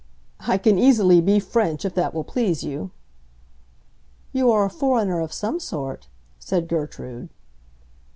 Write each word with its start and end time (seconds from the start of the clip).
"I 0.39 0.57
can 0.57 0.79
easily 0.79 1.21
be 1.21 1.39
French, 1.39 1.85
if 1.85 1.93
that 1.93 2.11
will 2.15 2.23
please 2.23 2.63
you." 2.63 2.89
"You 4.33 4.49
are 4.51 4.65
a 4.65 4.69
foreigner 4.71 5.19
of 5.19 5.31
some 5.31 5.59
sort," 5.59 6.07
said 6.39 6.67
Gertrude. 6.67 7.29